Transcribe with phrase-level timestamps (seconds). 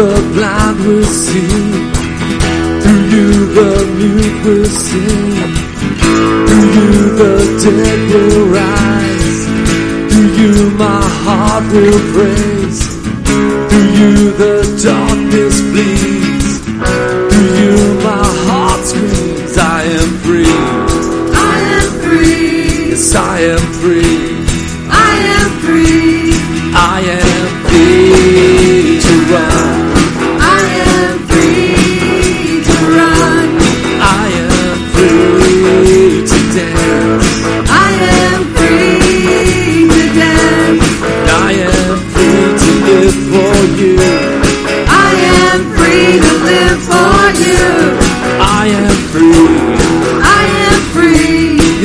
[0.00, 1.56] the blind will see.
[2.82, 5.32] Through you the mute will sing.
[6.46, 7.34] Through you the
[7.64, 9.38] dead will rise.
[10.10, 10.54] Through you
[10.84, 12.80] my heart will praise.
[13.68, 16.48] Through you the darkness flees.
[17.30, 17.76] Through you
[18.08, 19.58] my heart screams.
[19.58, 20.56] I am free.
[21.52, 22.90] I am free.
[22.90, 24.19] Yes, I am free.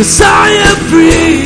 [0.05, 1.44] Messiah free.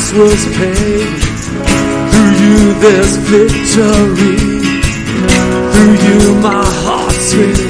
[0.00, 1.20] price was paid.
[2.10, 4.36] Through you there's victory.
[5.72, 7.69] Through you my heart's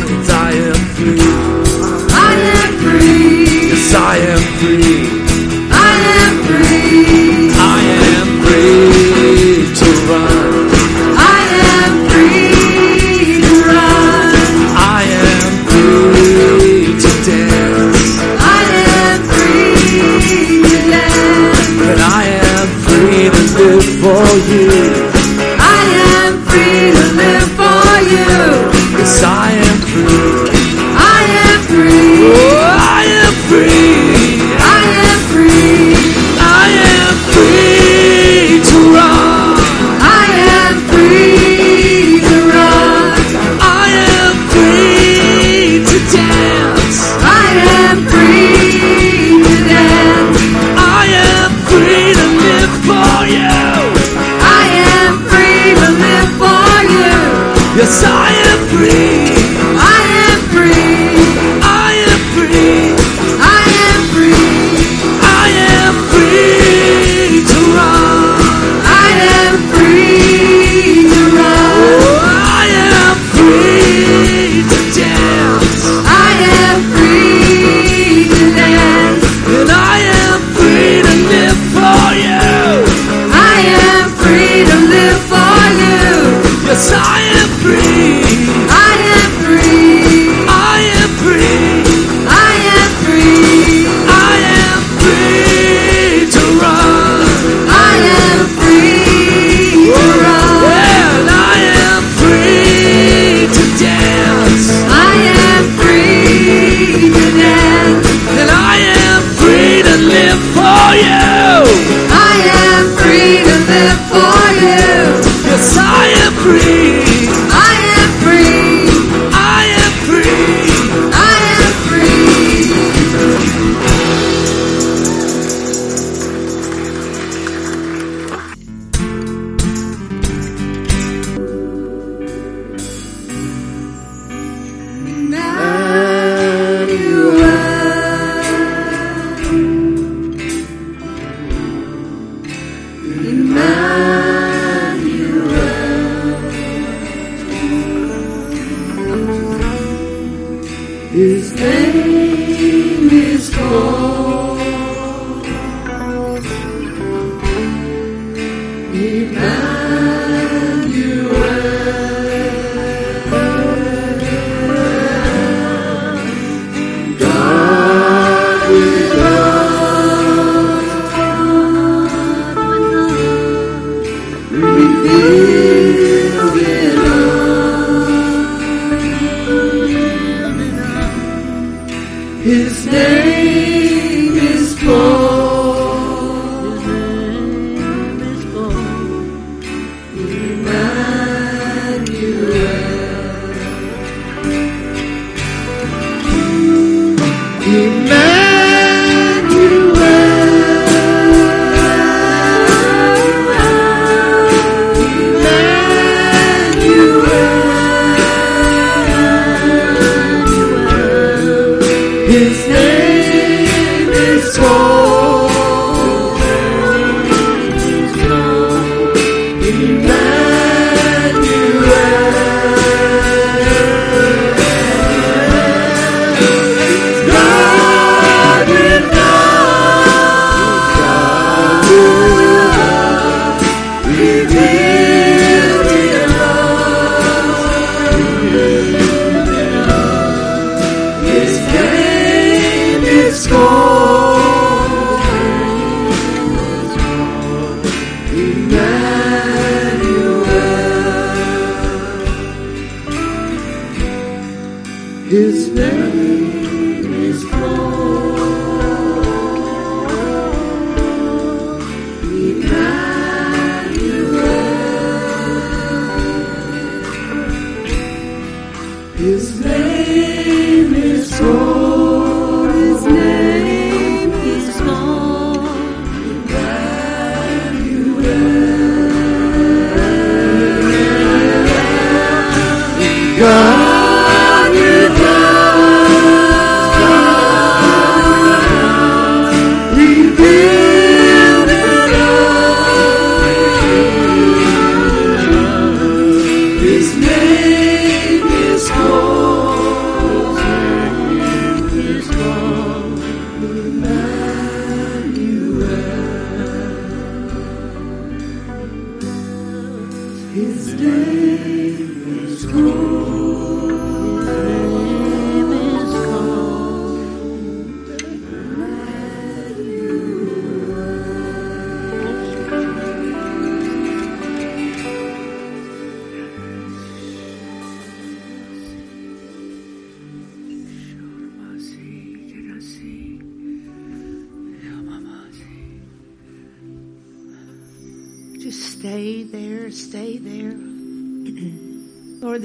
[24.20, 24.69] for you.
[25.58, 25.82] I
[26.20, 28.98] am free to live for you.
[28.98, 29.69] Yes, I am.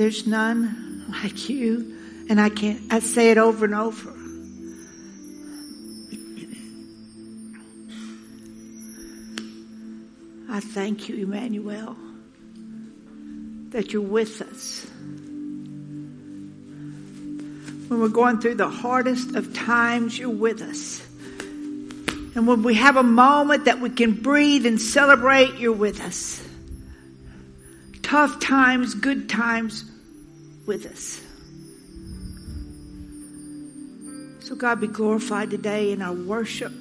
[0.05, 1.97] There's none like you.
[2.29, 4.11] And I can't, I say it over and over.
[10.47, 11.97] I thank you, Emmanuel,
[13.69, 14.85] that you're with us.
[17.87, 21.03] When we're going through the hardest of times, you're with us.
[22.35, 26.47] And when we have a moment that we can breathe and celebrate, you're with us.
[28.03, 29.83] Tough times, good times,
[30.65, 31.21] with us.
[34.45, 36.73] So, God, be glorified today in our worship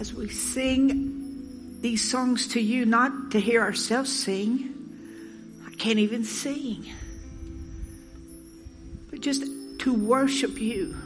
[0.00, 4.74] as we sing these songs to you, not to hear ourselves sing.
[5.66, 6.84] I can't even sing.
[9.10, 9.44] But just
[9.80, 10.96] to worship you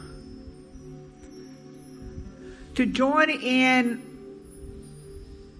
[2.75, 4.01] to join in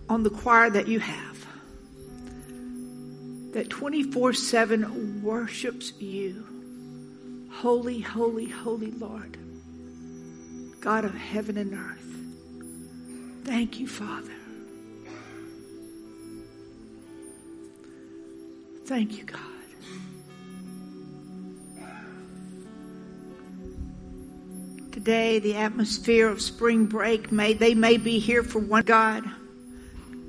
[0.10, 1.33] on the choir that you have
[3.54, 6.46] that 24 7 worships you.
[7.52, 9.38] Holy, holy, holy Lord,
[10.82, 12.04] God of heaven and earth.
[13.46, 14.32] Thank you, Father.
[18.86, 19.40] Thank you, God.
[24.92, 29.24] Today, the atmosphere of spring break may they may be here for one God.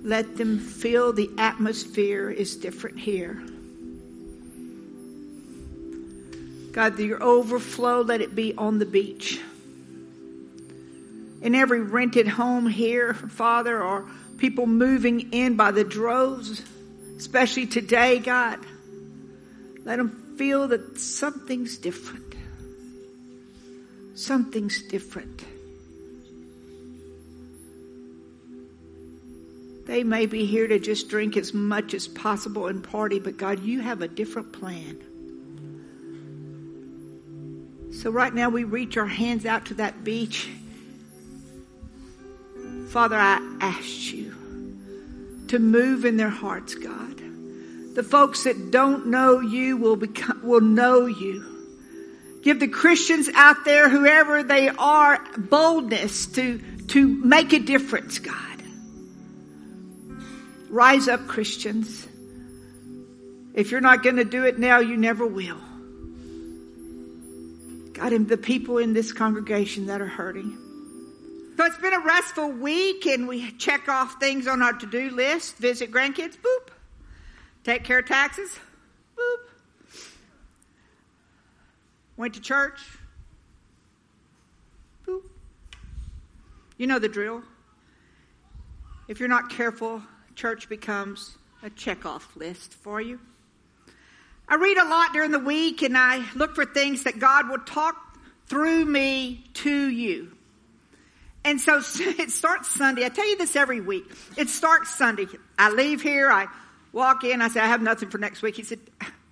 [0.04, 3.42] Let them feel the atmosphere is different here.
[6.73, 9.40] God, your overflow, let it be on the beach.
[11.40, 14.04] In every rented home here, Father, or
[14.37, 16.61] people moving in by the droves,
[17.16, 18.58] especially today, God,
[19.84, 22.34] let them feel that something's different.
[24.16, 25.44] Something's different.
[29.84, 33.60] They may be here to just drink as much as possible and party, but God,
[33.60, 34.98] you have a different plan.
[37.92, 40.48] So right now we reach our hands out to that beach.
[42.88, 44.34] Father, I ask you
[45.48, 47.20] to move in their hearts, God.
[47.94, 51.44] The folks that don't know you will become, will know you.
[52.42, 58.53] Give the Christians out there, whoever they are, boldness to, to make a difference, God.
[60.75, 62.04] Rise up, Christians.
[63.54, 65.61] If you're not going to do it now, you never will.
[67.93, 70.59] God, and the people in this congregation that are hurting.
[71.57, 75.11] So it's been a restful week, and we check off things on our to do
[75.11, 75.59] list.
[75.59, 76.71] Visit grandkids, boop.
[77.62, 78.50] Take care of taxes,
[79.16, 80.09] boop.
[82.16, 82.81] Went to church,
[85.07, 85.23] boop.
[86.78, 87.45] You know the drill.
[89.07, 90.02] If you're not careful,
[90.34, 93.20] church becomes a check-off list for you.
[94.48, 97.60] I read a lot during the week and I look for things that God will
[97.60, 97.96] talk
[98.46, 100.36] through me to you.
[101.44, 103.04] And so it starts Sunday.
[103.04, 104.04] I tell you this every week.
[104.36, 105.26] It starts Sunday.
[105.58, 106.30] I leave here.
[106.30, 106.46] I
[106.92, 107.40] walk in.
[107.40, 108.56] I say, I have nothing for next week.
[108.56, 108.80] He said,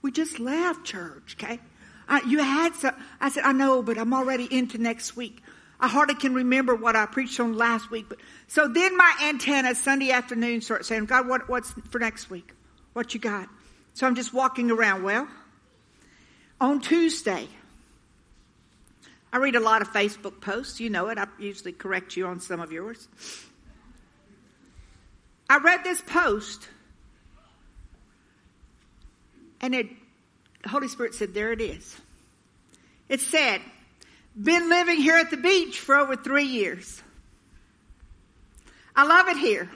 [0.02, 1.37] we just left church.
[1.38, 1.61] Okay.
[2.09, 2.94] I, you had some.
[3.21, 5.42] I said, I know, but I'm already into next week.
[5.83, 8.09] I hardly can remember what I preached on last week.
[8.09, 12.53] But so then my antenna Sunday afternoon starts saying, God, what, what's for next week?
[12.93, 13.49] What you got?
[13.95, 15.03] So I'm just walking around.
[15.03, 15.27] Well,
[16.61, 17.49] On Tuesday,
[19.33, 20.79] I read a lot of Facebook posts.
[20.79, 21.19] You know it.
[21.19, 23.09] I usually correct you on some of yours.
[25.51, 26.69] I read this post,
[29.61, 29.89] and it,
[30.62, 31.97] the Holy Spirit said, There it is.
[33.09, 33.61] It said,
[34.41, 37.03] Been living here at the beach for over three years.
[38.97, 39.71] I love it here.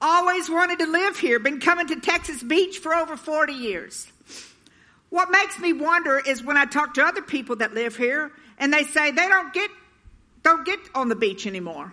[0.00, 1.38] Always wanted to live here.
[1.38, 4.10] Been coming to Texas Beach for over 40 years.
[5.10, 8.72] What makes me wonder is when I talk to other people that live here and
[8.72, 9.70] they say they don't get
[10.42, 11.92] don't get on the beach anymore.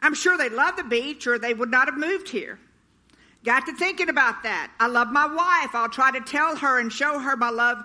[0.00, 2.58] I'm sure they love the beach or they would not have moved here.
[3.44, 4.72] Got to thinking about that.
[4.80, 5.74] I love my wife.
[5.74, 7.78] I'll try to tell her and show her my love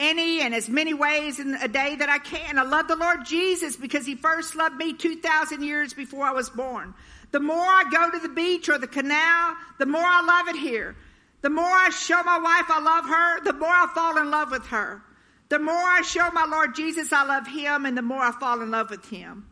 [0.00, 2.58] any and as many ways in a day that I can.
[2.58, 6.50] I love the Lord Jesus because he first loved me 2,000 years before I was
[6.50, 6.94] born.
[7.30, 10.58] The more I go to the beach or the canal, the more I love it
[10.58, 10.96] here.
[11.40, 14.50] The more I show my wife I love her, the more I fall in love
[14.50, 15.02] with her.
[15.48, 18.62] The more I show my Lord Jesus I love him, and the more I fall
[18.62, 19.46] in love with him.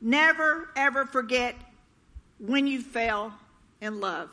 [0.00, 1.54] Never, ever forget
[2.38, 3.34] when you fell
[3.80, 4.30] in love.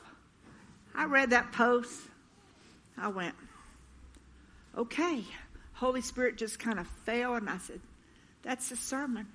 [0.94, 2.02] I read that post.
[2.98, 3.36] I went,
[4.78, 5.24] okay.
[5.82, 7.80] Holy Spirit just kind of fell, and I said,
[8.44, 9.26] that's a sermon.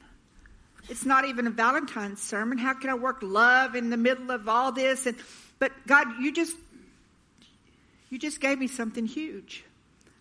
[0.89, 2.57] It's not even a Valentine's sermon.
[2.57, 5.07] How can I work love in the middle of all this?
[5.07, 5.17] And
[5.59, 6.57] but God, you just
[8.11, 9.65] you just gave me something huge.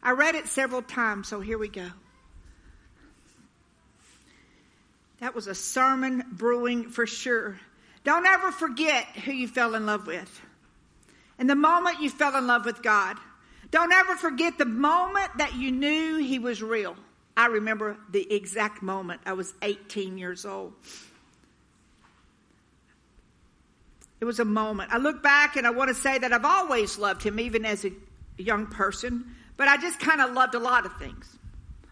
[0.01, 1.89] I read it several times, so here we go.
[5.19, 7.59] That was a sermon brewing for sure.
[8.03, 10.41] Don't ever forget who you fell in love with.
[11.37, 13.17] And the moment you fell in love with God,
[13.71, 16.95] don't ever forget the moment that you knew He was real.
[17.37, 19.21] I remember the exact moment.
[19.25, 20.73] I was 18 years old.
[24.21, 24.93] It was a moment.
[24.93, 27.83] I look back and I want to say that I've always loved him, even as
[27.85, 27.91] a
[28.37, 31.37] young person, but I just kind of loved a lot of things.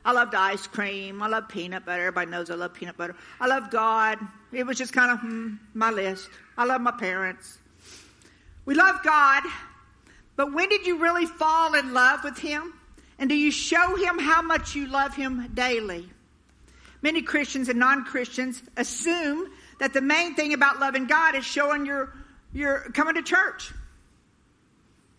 [0.05, 1.21] I loved ice cream.
[1.21, 2.01] I love peanut butter.
[2.01, 3.15] Everybody knows I love peanut butter.
[3.39, 4.19] I love God.
[4.51, 6.29] It was just kind of hmm, my list.
[6.57, 7.57] I love my parents.
[8.65, 9.43] We love God,
[10.35, 12.73] but when did you really fall in love with Him?
[13.19, 16.09] And do you show Him how much you love Him daily?
[17.01, 19.49] Many Christians and non Christians assume
[19.79, 22.13] that the main thing about loving God is showing your,
[22.53, 23.71] your coming to church.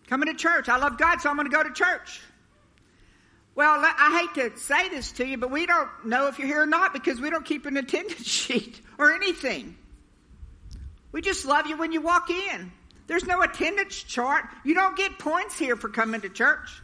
[0.07, 0.67] Coming to church.
[0.69, 2.21] I love God, so I'm going to go to church.
[3.55, 6.63] Well, I hate to say this to you, but we don't know if you're here
[6.63, 9.77] or not because we don't keep an attendance sheet or anything.
[11.13, 12.71] We just love you when you walk in.
[13.07, 14.45] There's no attendance chart.
[14.63, 16.81] You don't get points here for coming to church.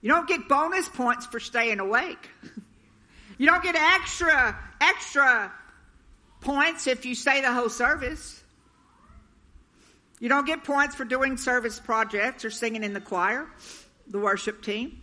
[0.00, 2.30] You don't get bonus points for staying awake.
[3.38, 5.50] You don't get extra, extra
[6.42, 8.44] points if you say the whole service.
[10.18, 13.46] You don't get points for doing service projects or singing in the choir,
[14.06, 15.00] the worship team.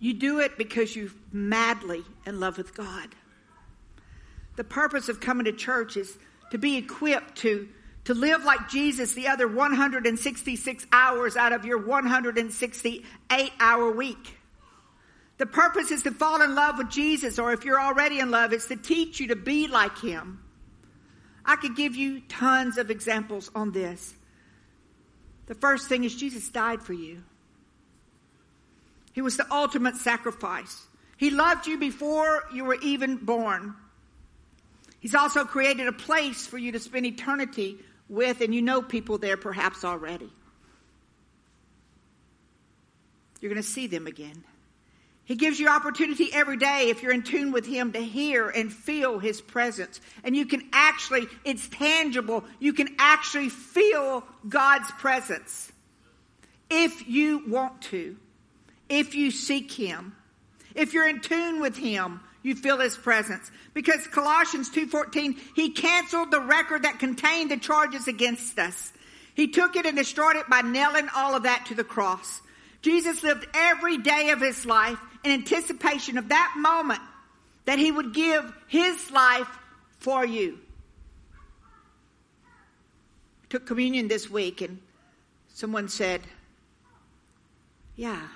[0.00, 3.10] You do it because you're madly in love with God.
[4.56, 6.18] The purpose of coming to church is
[6.50, 7.68] to be equipped to,
[8.04, 14.36] to live like Jesus the other 166 hours out of your 168 hour week.
[15.38, 18.52] The purpose is to fall in love with Jesus, or if you're already in love,
[18.52, 20.40] it's to teach you to be like Him.
[21.44, 24.14] I could give you tons of examples on this.
[25.46, 27.22] The first thing is Jesus died for you.
[29.12, 30.86] He was the ultimate sacrifice.
[31.16, 33.74] He loved you before you were even born.
[35.06, 39.18] He's also created a place for you to spend eternity with, and you know people
[39.18, 40.28] there perhaps already.
[43.40, 44.42] You're going to see them again.
[45.24, 48.72] He gives you opportunity every day if you're in tune with Him to hear and
[48.72, 50.00] feel His presence.
[50.24, 55.70] And you can actually, it's tangible, you can actually feel God's presence
[56.68, 58.16] if you want to,
[58.88, 60.16] if you seek Him.
[60.74, 63.50] If you're in tune with Him, you feel His presence.
[63.74, 68.92] Because Colossians 2.14, He canceled the record that contained the charges against us.
[69.34, 72.40] He took it and destroyed it by nailing all of that to the cross.
[72.82, 77.02] Jesus lived every day of his life in anticipation of that moment
[77.64, 79.48] that he would give his life
[79.98, 80.56] for you.
[83.42, 84.78] I took communion this week and
[85.48, 86.20] someone said,
[87.96, 88.28] Yeah.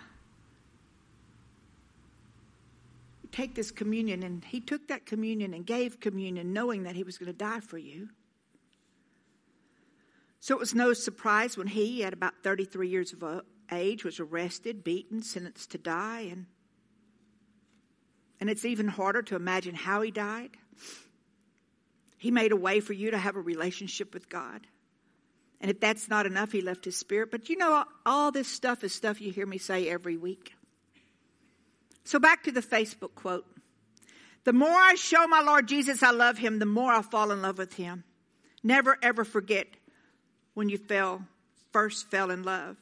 [3.32, 7.18] Take this communion, and he took that communion and gave communion knowing that he was
[7.18, 8.08] going to die for you.
[10.40, 14.18] So it was no surprise when he, at about 33 years of uh, age, was
[14.18, 16.46] arrested, beaten, sentenced to die, and
[18.40, 20.56] and it's even harder to imagine how he died.
[22.16, 24.66] He made a way for you to have a relationship with God.
[25.60, 27.30] And if that's not enough, he left his spirit.
[27.30, 30.54] But you know, all this stuff is stuff you hear me say every week.
[32.04, 33.46] So back to the Facebook quote.
[34.44, 37.42] The more I show my Lord Jesus I love him, the more I'll fall in
[37.42, 38.04] love with him.
[38.62, 39.66] Never ever forget
[40.54, 41.22] when you fell,
[41.72, 42.76] first fell in love.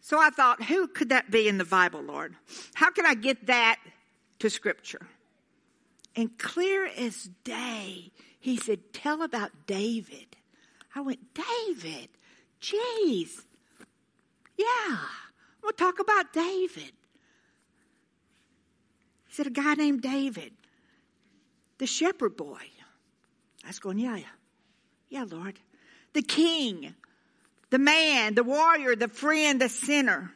[0.00, 2.36] So I thought, who could that be in the Bible, Lord?
[2.74, 3.80] How can I get that
[4.38, 5.06] to Scripture?
[6.14, 10.36] And clear as day, he said, Tell about David.
[10.94, 12.08] I went, David?
[12.60, 13.44] Jeez.
[14.56, 14.96] Yeah,
[15.62, 16.92] we'll talk about David.
[19.36, 20.54] Said, A guy named David,
[21.76, 22.62] the shepherd boy.
[23.62, 24.20] I was going, Yeah,
[25.10, 25.58] yeah, Lord.
[26.14, 26.94] The king,
[27.68, 30.32] the man, the warrior, the friend, the sinner.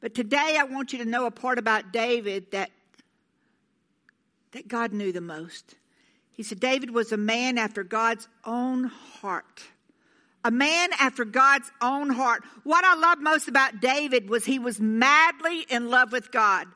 [0.00, 2.72] But today I want you to know a part about David that,
[4.50, 5.76] that God knew the most.
[6.32, 9.62] He said, David was a man after God's own heart.
[10.44, 12.42] A man after God's own heart.
[12.64, 16.66] What I love most about David was he was madly in love with God.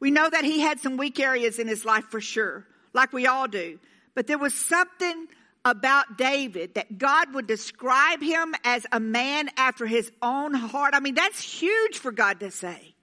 [0.00, 3.26] We know that he had some weak areas in his life for sure, like we
[3.26, 3.78] all do.
[4.14, 5.28] But there was something
[5.64, 10.94] about David that God would describe him as a man after his own heart.
[10.94, 12.94] I mean, that's huge for God to say.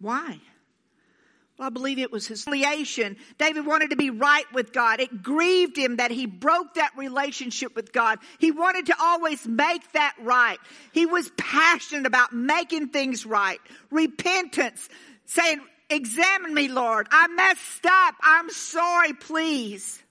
[0.00, 0.38] Why?
[1.58, 3.16] Well, I believe it was his affiliation.
[3.38, 4.98] David wanted to be right with God.
[4.98, 8.18] It grieved him that he broke that relationship with God.
[8.38, 10.58] He wanted to always make that right.
[10.92, 13.60] He was passionate about making things right.
[13.90, 14.88] Repentance,
[15.26, 17.06] saying, Examine me, Lord.
[17.10, 18.14] I messed up.
[18.22, 20.02] I'm sorry, please.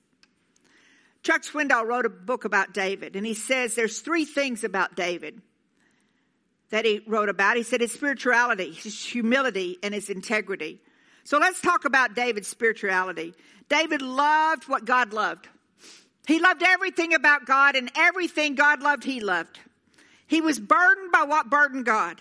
[1.23, 5.41] Chuck Swindoll wrote a book about David, and he says there's three things about David
[6.69, 7.57] that he wrote about.
[7.57, 10.79] He said his spirituality, his humility, and his integrity.
[11.23, 13.33] So let's talk about David's spirituality.
[13.69, 15.47] David loved what God loved.
[16.27, 19.59] He loved everything about God, and everything God loved, he loved.
[20.27, 22.19] He was burdened by what burdened God.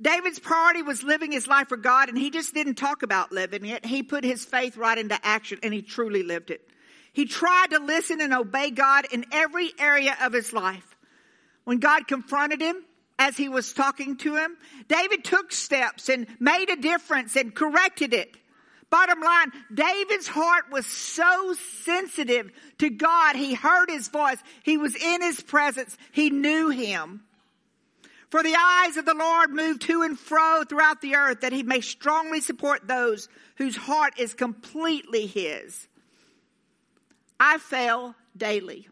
[0.00, 3.64] David's priority was living his life for God, and he just didn't talk about living
[3.66, 3.86] it.
[3.86, 6.68] He put his faith right into action, and he truly lived it.
[7.12, 10.96] He tried to listen and obey God in every area of his life.
[11.64, 12.84] When God confronted him,
[13.18, 14.56] as he was talking to him,
[14.88, 18.36] David took steps and made a difference and corrected it.
[18.90, 23.36] Bottom line, David's heart was so sensitive to God.
[23.36, 24.36] He heard his voice.
[24.64, 25.96] He was in his presence.
[26.10, 27.22] He knew him.
[28.28, 31.62] For the eyes of the Lord move to and fro throughout the earth that he
[31.62, 35.86] may strongly support those whose heart is completely his.
[37.38, 38.88] I fail daily.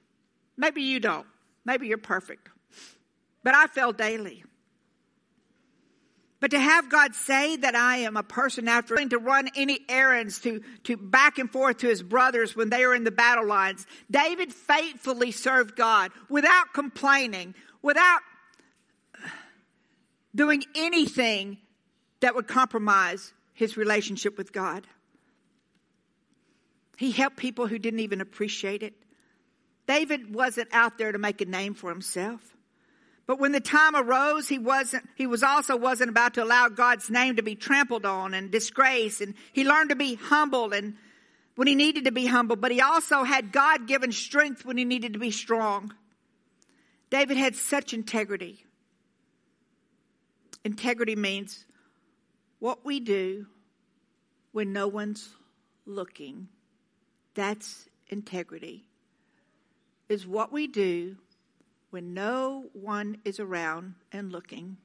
[0.56, 1.26] Maybe you don't.
[1.64, 2.48] Maybe you're perfect.
[3.42, 4.44] But I fail daily.
[6.40, 10.38] But to have God say that I am a person after to run any errands
[10.40, 13.86] to, to back and forth to his brothers when they are in the battle lines,
[14.10, 18.20] David faithfully served God without complaining, without
[20.34, 21.58] doing anything
[22.20, 24.86] that would compromise his relationship with God.
[26.96, 28.94] He helped people who didn't even appreciate it.
[29.86, 32.56] David wasn't out there to make a name for himself.
[33.30, 37.08] But when the time arose, he wasn't, he was also wasn't about to allow God's
[37.08, 39.20] name to be trampled on and disgraced.
[39.20, 40.96] And he learned to be humble and
[41.54, 44.84] when he needed to be humble, but he also had God given strength when he
[44.84, 45.94] needed to be strong.
[47.10, 48.64] David had such integrity.
[50.64, 51.64] Integrity means
[52.58, 53.46] what we do
[54.50, 55.28] when no one's
[55.86, 56.48] looking.
[57.34, 58.86] That's integrity.
[60.08, 61.14] Is what we do
[61.90, 64.76] when no one is around and looking.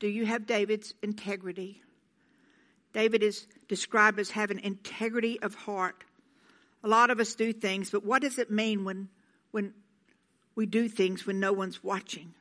[0.00, 1.82] Do you have David's integrity?
[2.92, 6.04] David is described as having integrity of heart.
[6.82, 9.08] A lot of us do things, but what does it mean when,
[9.50, 9.74] when
[10.54, 12.34] we do things when no one's watching?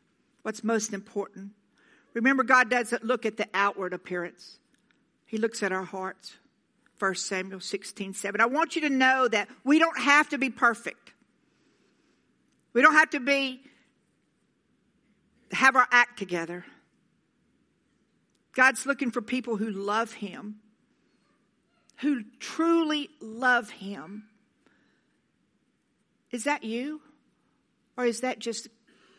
[0.43, 1.51] What's most important?
[2.13, 4.59] Remember, God doesn't look at the outward appearance,
[5.25, 6.37] He looks at our hearts.
[6.99, 8.39] 1 Samuel 16, 7.
[8.39, 11.12] I want you to know that we don't have to be perfect.
[12.73, 13.61] We don't have to be,
[15.51, 16.65] have our act together.
[18.53, 20.55] God's looking for people who love Him,
[21.97, 24.25] who truly love Him.
[26.31, 27.01] Is that you?
[27.95, 28.67] Or is that just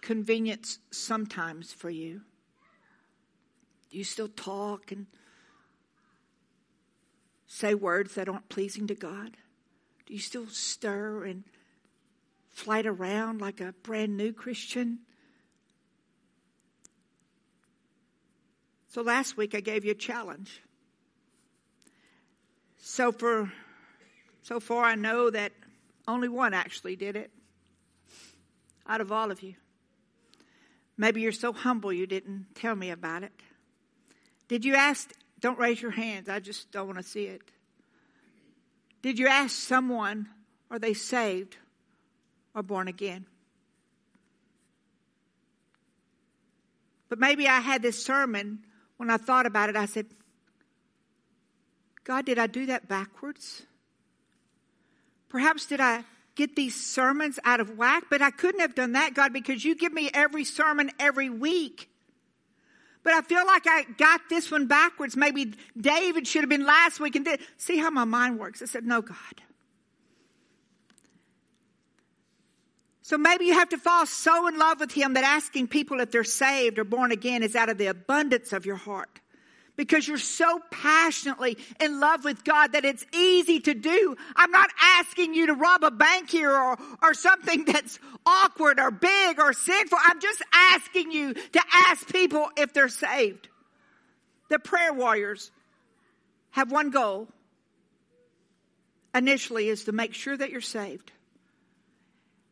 [0.01, 2.23] convenience sometimes for you?
[3.91, 5.07] Do you still talk and
[7.47, 9.37] say words that aren't pleasing to God?
[10.07, 11.45] Do you still stir and
[12.55, 15.01] flight around like a brand new Christian?
[18.89, 20.63] So last week I gave you a challenge.
[22.79, 23.53] So for
[24.43, 25.53] so far I know that
[26.07, 27.31] Only one actually did it
[28.87, 29.55] out of all of you.
[30.97, 33.33] Maybe you're so humble you didn't tell me about it.
[34.49, 35.11] Did you ask?
[35.41, 36.29] Don't raise your hands.
[36.29, 37.43] I just don't want to see it.
[39.03, 40.29] Did you ask someone,
[40.71, 41.57] are they saved
[42.55, 43.27] or born again?
[47.09, 48.61] But maybe I had this sermon
[48.97, 49.77] when I thought about it.
[49.77, 50.07] I said,
[52.05, 53.63] God, did I do that backwards?
[55.29, 58.05] Perhaps did I get these sermons out of whack?
[58.11, 61.89] But I couldn't have done that, God, because you give me every sermon every week.
[63.03, 65.17] But I feel like I got this one backwards.
[65.17, 67.41] Maybe David should have been last week and did.
[67.59, 68.63] See how my mind works.
[68.63, 69.17] I said, No, God.
[73.05, 76.11] So maybe you have to fall so in love with Him that asking people if
[76.11, 79.21] they're saved or born again is out of the abundance of your heart
[79.77, 84.17] because you're so passionately in love with God that it's easy to do.
[84.35, 88.91] I'm not asking you to rob a bank here or, or something that's awkward or
[88.91, 89.99] big or sinful.
[90.03, 93.49] I'm just asking you to ask people if they're saved.
[94.49, 95.51] The prayer warriors
[96.53, 97.29] have one goal
[99.15, 101.13] initially is to make sure that you're saved.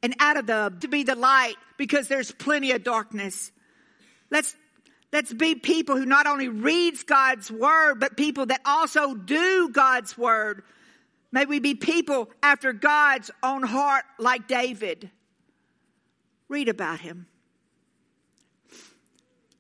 [0.03, 3.53] And out of the, to be the light because there's plenty of darkness.
[4.31, 4.57] Let's
[5.13, 10.17] Let's be people who not only reads God's word, but people that also do God's
[10.17, 10.63] word.
[11.31, 15.11] May we be people after God's own heart like David.
[16.49, 17.27] Read about him.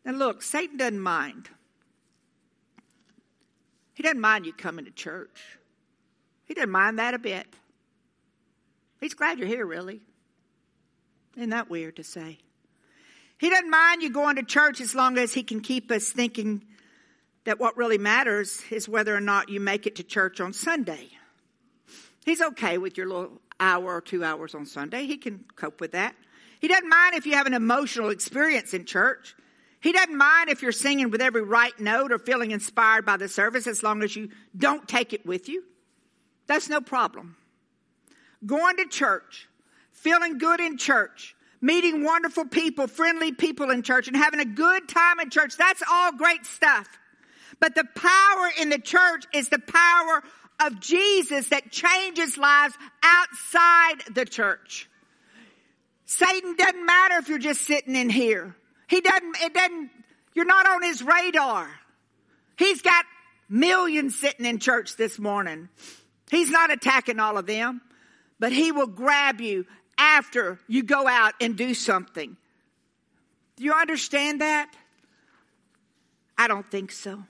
[0.06, 1.50] And look, Satan doesn't mind.
[3.94, 5.58] He doesn't mind you coming to church.
[6.46, 7.46] He doesn't mind that a bit.
[9.00, 10.00] He's glad you're here, really.
[11.36, 12.38] Isn't that weird to say?
[13.38, 16.64] He doesn't mind you going to church as long as he can keep us thinking
[17.44, 21.08] that what really matters is whether or not you make it to church on Sunday.
[22.24, 25.06] He's okay with your little hour or two hours on Sunday.
[25.06, 26.14] He can cope with that.
[26.60, 29.34] He doesn't mind if you have an emotional experience in church.
[29.80, 33.28] He doesn't mind if you're singing with every right note or feeling inspired by the
[33.28, 35.64] service as long as you don't take it with you.
[36.46, 37.36] That's no problem.
[38.46, 39.48] Going to church,
[40.02, 44.88] feeling good in church, meeting wonderful people, friendly people in church, and having a good
[44.88, 45.56] time in church.
[45.56, 46.88] That's all great stuff.
[47.60, 50.24] But the power in the church is the power
[50.60, 54.88] of Jesus that changes lives outside the church.
[56.04, 58.56] Satan doesn't matter if you're just sitting in here.
[58.88, 59.90] He doesn't, it doesn't,
[60.34, 61.70] you're not on his radar.
[62.58, 63.04] He's got
[63.48, 65.68] millions sitting in church this morning.
[66.30, 67.80] He's not attacking all of them,
[68.40, 69.64] but he will grab you
[70.02, 72.36] after you go out and do something.
[73.56, 74.68] Do you understand that?
[76.36, 77.22] I don't think so.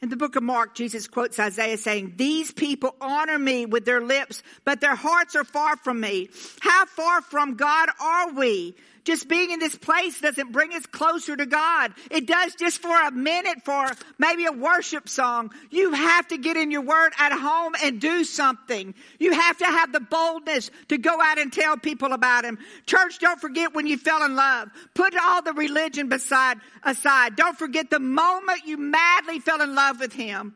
[0.00, 4.00] In the book of Mark, Jesus quotes Isaiah saying, These people honor me with their
[4.00, 6.28] lips, but their hearts are far from me.
[6.60, 8.76] How far from God are we?
[9.04, 11.92] Just being in this place doesn't bring us closer to God.
[12.10, 15.50] It does just for a minute for maybe a worship song.
[15.70, 18.94] You have to get in your word at home and do something.
[19.18, 22.58] You have to have the boldness to go out and tell people about Him.
[22.86, 24.68] Church, don't forget when you fell in love.
[24.94, 27.34] Put all the religion beside, aside.
[27.34, 30.54] Don't forget the moment you madly fell in love with Him.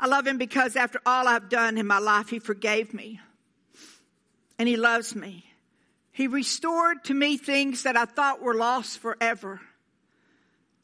[0.00, 3.20] I love Him because after all I've done in my life, He forgave me.
[4.58, 5.44] And He loves me.
[6.14, 9.60] He restored to me things that I thought were lost forever.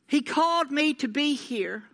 [0.08, 1.84] He called me to be here.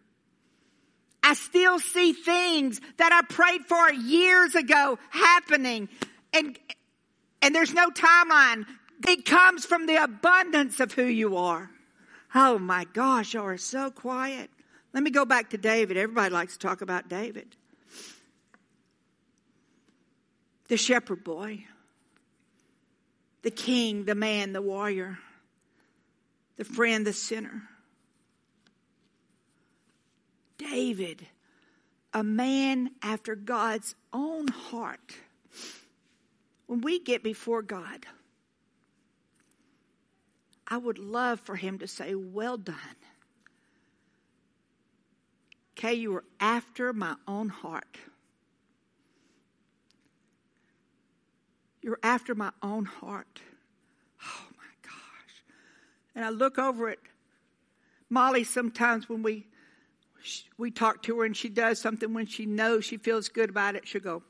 [1.23, 5.91] I still see things that I prayed for years ago happening.
[6.33, 6.59] And,
[7.43, 8.65] and there's no timeline.
[9.07, 11.71] It comes from the abundance of who you are.
[12.35, 14.49] Oh my gosh, you are so quiet.
[14.95, 15.99] Let me go back to David.
[15.99, 17.55] Everybody likes to talk about David.
[20.69, 21.67] The shepherd boy
[23.47, 25.21] the king, the man, the warrior,
[26.57, 27.63] the friend, the sinner.
[30.59, 31.25] David,
[32.13, 35.15] a man after God's own heart.
[36.67, 38.05] When we get before God,
[40.67, 42.97] I would love for him to say, Well done.
[45.79, 47.97] Okay, you were after my own heart.
[51.87, 53.41] You're after my own heart.
[54.21, 55.45] Oh my gosh.
[56.17, 56.99] And I look over at
[58.11, 59.47] Molly sometimes when we
[60.59, 63.77] we talk to her and she does something when she knows she feels good about
[63.77, 64.25] it, she'll go.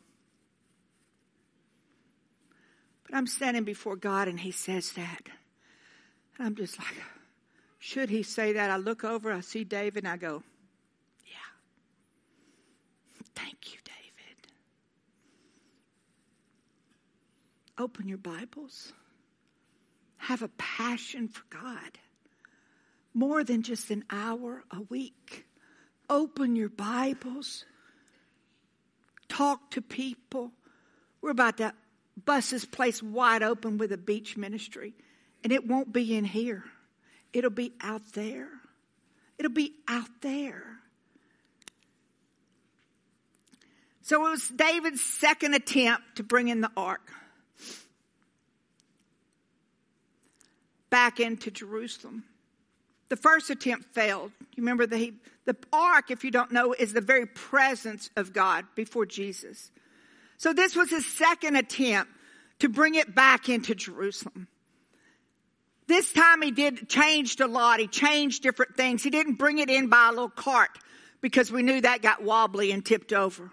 [3.07, 5.23] But I'm standing before God and he says that.
[6.37, 6.95] And I'm just like,
[7.79, 8.71] should he say that?
[8.71, 10.43] I look over, I see David, and I go,
[11.25, 11.37] yeah.
[13.35, 13.79] Thank you,
[17.79, 18.93] open your Bibles.
[20.19, 21.99] Have a passion for God.
[23.15, 25.47] More than just an hour a week.
[26.09, 27.65] Open your Bibles.
[29.29, 30.53] Talk to people.
[31.21, 31.73] We're about to
[32.25, 34.95] bust this place wide open with a beach ministry.
[35.43, 36.65] And it won't be in here,
[37.33, 38.49] it'll be out there.
[39.39, 40.65] It'll be out there.
[44.01, 47.13] So it was David's second attempt to bring in the ark
[50.91, 52.25] back into Jerusalem.
[53.09, 54.33] The first attempt failed.
[54.41, 55.15] You remember the,
[55.45, 59.71] the ark, if you don't know, is the very presence of God before Jesus.
[60.39, 62.11] So this was his second attempt
[62.59, 64.49] to bring it back into Jerusalem.
[65.87, 67.79] This time he did changed a lot.
[67.79, 69.03] He changed different things.
[69.03, 70.71] He didn't bring it in by a little cart
[71.21, 73.51] because we knew that got wobbly and tipped over.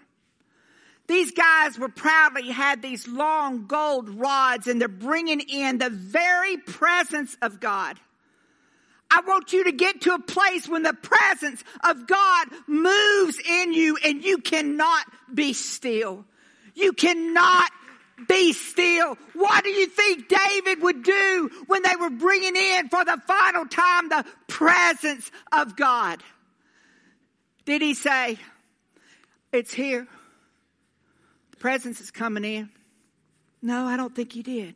[1.08, 6.58] These guys were proudly had these long gold rods and they're bringing in the very
[6.58, 8.00] presence of God.
[9.12, 13.74] I want you to get to a place when the presence of God moves in
[13.74, 16.26] you and you cannot be still.
[16.74, 17.70] You cannot
[18.28, 19.18] be still.
[19.34, 23.66] What do you think David would do when they were bringing in for the final
[23.66, 26.24] time the presence of God?
[27.66, 28.38] Did he say,
[29.52, 30.08] It's here?
[31.64, 32.70] Presence is coming in?
[33.62, 34.76] No, I don't think he did.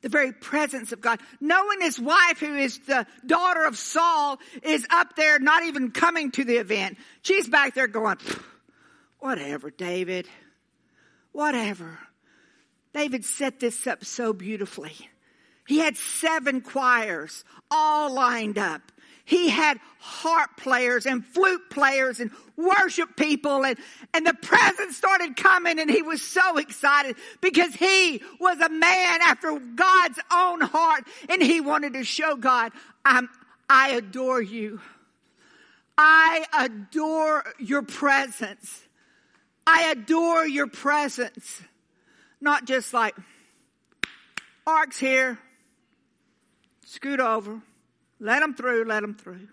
[0.00, 1.18] The very presence of God.
[1.40, 6.30] Knowing his wife, who is the daughter of Saul, is up there not even coming
[6.30, 6.98] to the event.
[7.22, 8.18] She's back there going,
[9.18, 10.28] whatever, David.
[11.32, 11.98] Whatever.
[12.94, 14.94] David set this up so beautifully.
[15.66, 18.92] He had seven choirs all lined up.
[19.28, 23.78] He had harp players and flute players and worship people and,
[24.14, 29.20] and the presence started coming and he was so excited because he was a man
[29.20, 32.72] after God's own heart and he wanted to show God,
[33.04, 33.28] I'm,
[33.68, 34.80] I adore you.
[35.98, 38.80] I adore your presence.
[39.66, 41.60] I adore your presence.
[42.40, 43.14] Not just like,
[44.66, 45.38] Ark's here,
[46.86, 47.60] scoot over,
[48.20, 49.48] let them through, let them through.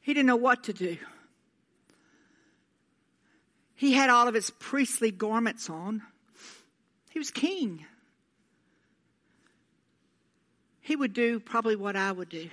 [0.00, 0.96] He didn't know what to do.
[3.74, 6.02] He had all of his priestly garments on.
[7.10, 7.84] He was king.
[10.80, 12.48] He would do probably what I would do.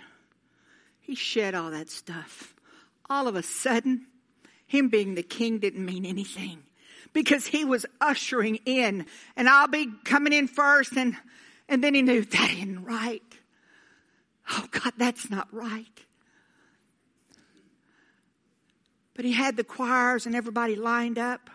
[1.00, 2.56] He shed all that stuff
[3.10, 4.08] all of a sudden,
[4.68, 6.64] him being the king didn't mean anything
[7.16, 9.06] because he was ushering in
[9.38, 11.16] and I'll be coming in first and,
[11.70, 13.24] and then he knew that ain't right.
[14.52, 16.06] Oh God, that's not right.
[19.16, 21.50] But he had the choirs and everybody lined up.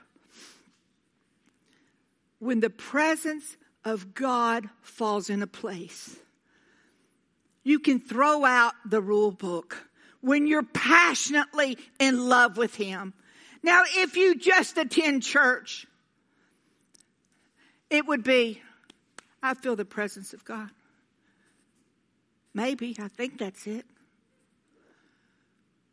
[2.39, 6.17] When the presence of God falls in a place,
[7.63, 9.91] you can throw out the rule book
[10.23, 13.13] when you're passionately in love with Him.
[13.63, 15.87] Now, if you just attend church,
[17.91, 18.63] it would be,
[19.43, 20.71] I feel the presence of God.
[22.55, 23.85] Maybe, I think that's it.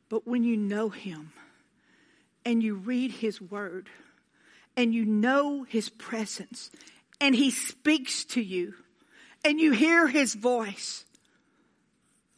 [0.09, 1.33] But when you know Him
[2.45, 3.89] and you read His Word
[4.75, 6.71] and you know His presence
[7.19, 8.73] and He speaks to you
[9.43, 11.03] and you hear His voice,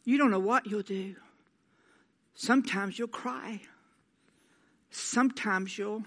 [0.04, 1.14] you don't know what you'll do.
[2.34, 3.60] Sometimes you'll cry.
[4.90, 6.04] Sometimes you'll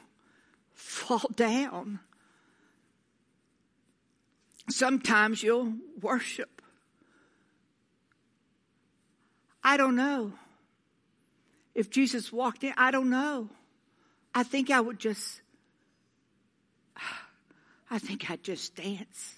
[0.74, 2.00] fall down.
[4.70, 6.62] Sometimes you'll worship.
[9.64, 10.34] I don't know.
[11.74, 13.50] If Jesus walked in, I don't know.
[14.36, 15.42] I think I would just,
[17.90, 19.36] I think I'd just dance.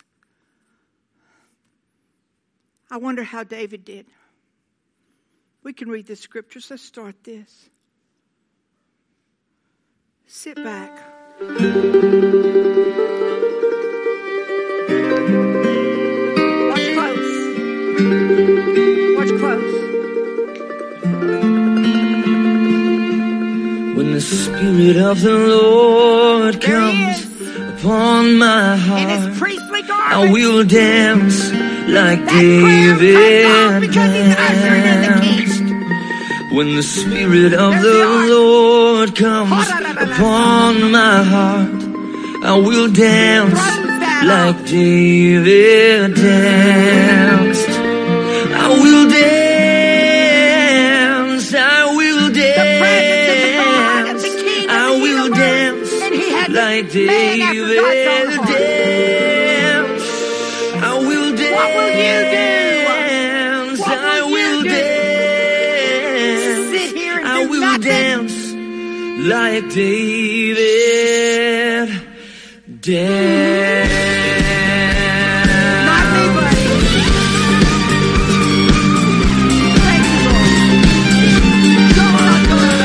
[2.89, 4.05] I wonder how David did.
[5.63, 6.69] We can read the scriptures.
[6.69, 7.69] Let's start this.
[10.27, 10.89] Sit back.
[16.69, 17.31] Watch close.
[19.15, 19.75] Watch close.
[23.95, 27.21] When the Spirit of the Lord comes
[27.79, 29.41] upon my heart,
[29.89, 31.51] I will dance
[31.88, 35.44] like David danced.
[36.55, 37.95] When the Spirit of the.
[39.05, 41.83] Lord comes upon my heart,
[42.43, 43.53] I will dance
[44.25, 47.69] like David danced.
[48.63, 50.33] I will dance,
[51.53, 53.69] I will dance,
[54.69, 55.91] I will dance
[56.49, 58.34] like David
[69.27, 70.65] like David.
[72.81, 73.91] Dance.
[75.88, 76.67] Not me, buddy.
[79.85, 80.51] Thank you, Lord.
[81.97, 82.83] Go on, go on.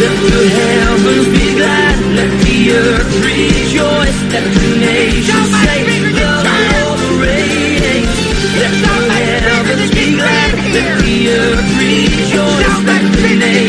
[0.00, 6.20] Let the heavens be glad, let the earth rejoice, let the nations say bigger the
[6.20, 7.02] than giants.
[7.02, 8.16] Lord reigns.
[8.60, 12.78] Let the heavens be glad, let the earth rejoice,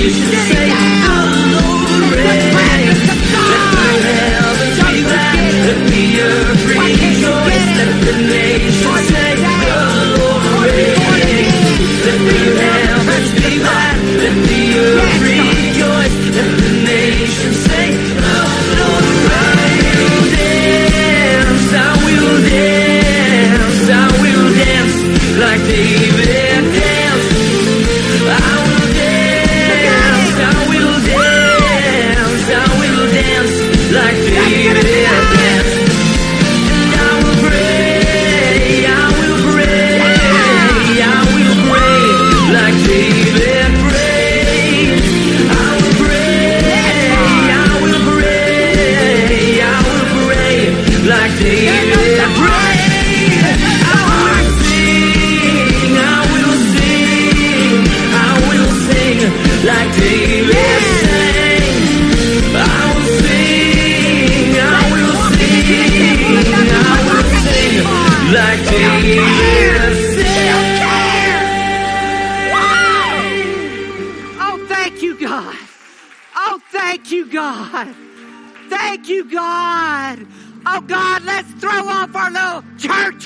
[0.05, 1.05] let say Man.
[8.05, 8.74] the Lord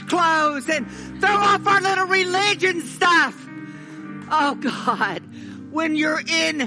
[0.10, 0.90] clothes and
[1.22, 3.36] throw off our little religion stuff.
[4.32, 5.24] Oh, God,
[5.72, 6.62] when you're in,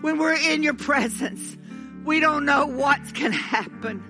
[0.00, 1.56] when we're in your presence,
[2.04, 4.04] we don't know what's going to happen.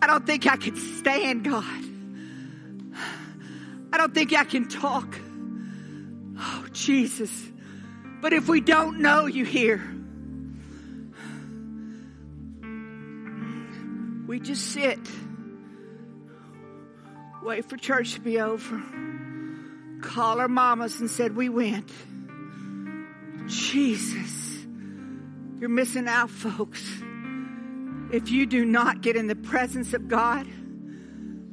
[0.00, 1.84] I don't think I can stand, God.
[3.92, 5.16] I don't think I can talk.
[6.38, 7.30] Oh, Jesus.
[8.20, 9.82] But if we don't know you here,
[14.26, 14.98] we just sit,
[17.42, 18.82] wait for church to be over,
[20.00, 21.90] call our mamas and said, We went.
[23.46, 24.64] Jesus,
[25.58, 26.82] you're missing out, folks.
[28.12, 30.46] If you do not get in the presence of God,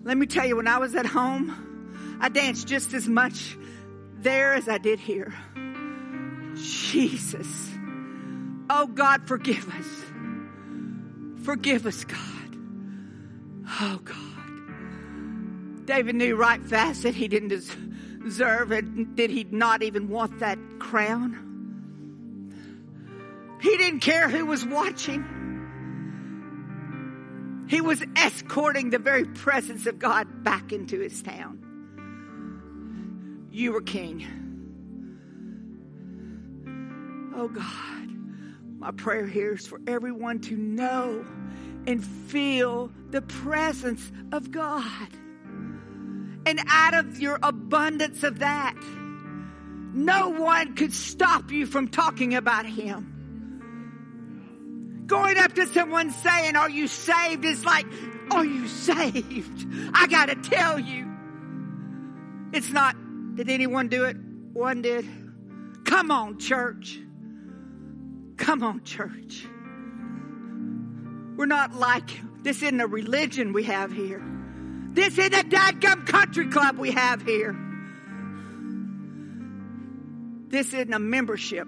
[0.04, 3.58] let me tell you, when I was at home, I danced just as much
[4.18, 5.34] there as I did here.
[6.56, 7.70] Jesus.
[8.70, 11.46] Oh God, forgive us.
[11.46, 12.58] Forgive us, God.
[13.82, 14.29] Oh God.
[15.90, 19.16] David knew right fast that he didn't deserve it.
[19.16, 21.48] Did he not even want that crown?
[23.60, 25.26] He didn't care who was watching.
[27.68, 31.58] He was escorting the very presence of God back into his town.
[33.52, 34.28] You were king.
[37.36, 38.10] Oh God,
[38.78, 41.26] my prayer here is for everyone to know
[41.88, 45.10] and feel the presence of God.
[46.50, 48.74] And out of your abundance of that,
[49.94, 53.14] no one could stop you from talking about Him.
[55.06, 57.46] Going up to someone saying, Are you saved?
[57.46, 57.86] is like,
[58.32, 59.68] Are you saved?
[59.94, 61.06] I gotta tell you.
[62.52, 62.96] It's not,
[63.36, 64.18] did anyone do it?
[64.52, 65.08] One did.
[65.86, 66.98] Come on, church.
[68.38, 69.46] Come on, church.
[71.38, 72.10] We're not like,
[72.42, 74.39] this isn't a religion we have here.
[74.92, 77.56] This isn't a dadgum country club we have here.
[80.48, 81.68] This isn't a membership.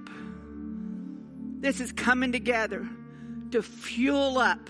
[1.60, 2.88] This is coming together
[3.52, 4.70] to fuel up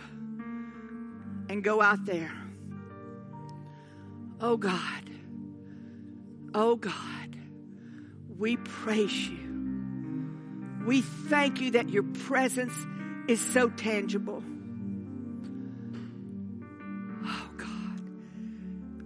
[1.49, 2.33] and go out there.
[4.41, 5.09] Oh God.
[6.53, 7.37] Oh God.
[8.37, 9.51] We praise you.
[10.85, 12.73] We thank you that your presence
[13.27, 14.43] is so tangible.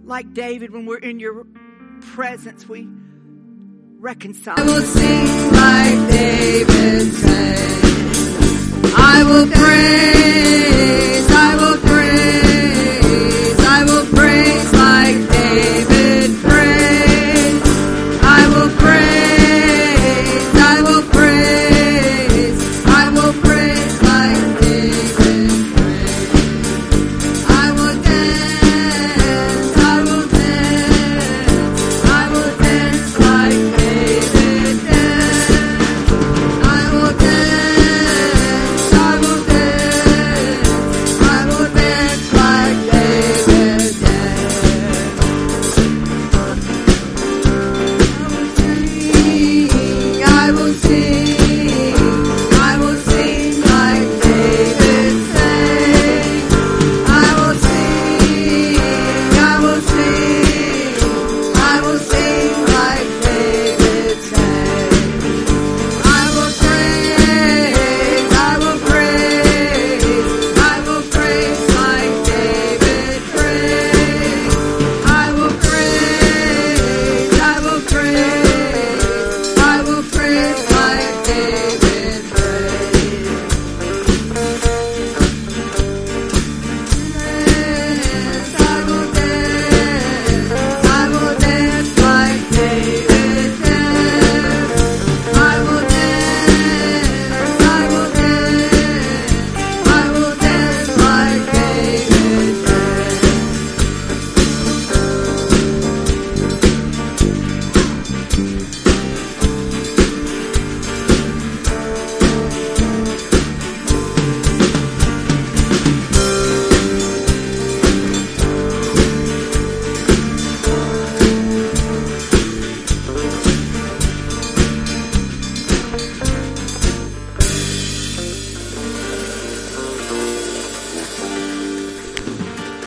[0.06, 1.44] Like David, when we're in your
[2.00, 2.86] presence, we
[3.98, 4.54] reconcile.
[4.56, 7.82] I will sing like David sang.
[8.96, 10.45] I will pray